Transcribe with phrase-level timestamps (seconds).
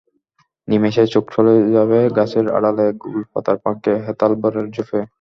[0.67, 4.99] নিমেষেই চোখ চলে যাবে গাছের আড়ালে, গোলপাতার ফাঁকে, হেতাল বনের ঝোপে।